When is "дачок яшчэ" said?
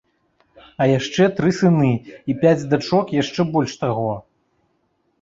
2.75-3.41